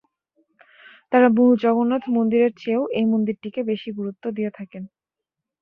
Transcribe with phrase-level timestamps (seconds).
[1.11, 4.83] তারা মূল জগন্নাথ মন্দিরের চেয়েও এই মন্দিরটিকে বেশি গুরুত্ব দিয়ে থাকেন।